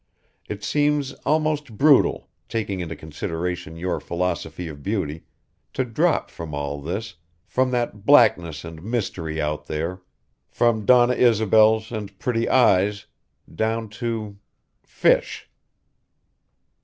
[0.49, 5.25] It seems almost brutal, taking into consideration your philosophy of beauty,
[5.73, 10.01] to drop from all this from that blackness and mystery out there,
[10.49, 13.05] from Donna Isobels and pretty eyes,
[13.53, 14.39] down to
[14.83, 15.47] fish."